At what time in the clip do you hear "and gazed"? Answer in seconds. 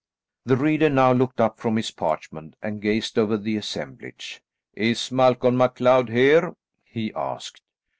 2.59-3.19